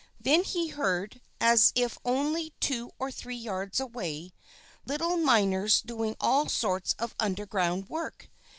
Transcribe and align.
Then 0.19 0.41
he 0.43 0.69
heard, 0.69 1.21
as 1.39 1.71
if 1.75 1.99
only 2.03 2.55
two 2.59 2.89
or 2.97 3.11
three 3.11 3.35
yards 3.35 3.79
away, 3.79 4.31
little 4.83 5.15
miners 5.15 5.79
doing 5.79 6.15
all 6.19 6.49
sorts 6.49 6.95
of 6.97 7.13
underground 7.19 7.87
work. 7.87 8.27